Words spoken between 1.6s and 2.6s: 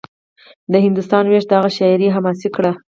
شاعري حماسي